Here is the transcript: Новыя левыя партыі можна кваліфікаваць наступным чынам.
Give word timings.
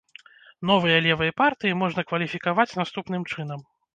Новыя 0.69 1.01
левыя 1.07 1.35
партыі 1.41 1.77
можна 1.83 2.05
кваліфікаваць 2.11 2.69
наступным 2.83 3.29
чынам. 3.35 3.59